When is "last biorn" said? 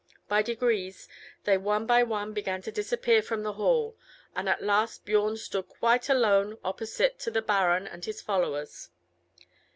4.63-5.37